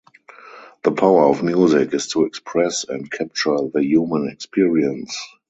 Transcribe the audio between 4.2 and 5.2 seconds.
experience.